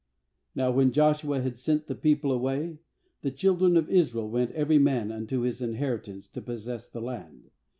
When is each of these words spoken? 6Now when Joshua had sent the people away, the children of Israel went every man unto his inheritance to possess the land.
6Now 0.57 0.73
when 0.73 0.91
Joshua 0.91 1.41
had 1.43 1.59
sent 1.59 1.85
the 1.85 1.93
people 1.93 2.31
away, 2.31 2.79
the 3.21 3.29
children 3.29 3.77
of 3.77 3.87
Israel 3.87 4.27
went 4.27 4.49
every 4.53 4.79
man 4.79 5.11
unto 5.11 5.41
his 5.41 5.61
inheritance 5.61 6.25
to 6.29 6.41
possess 6.41 6.89
the 6.89 7.01
land. 7.01 7.51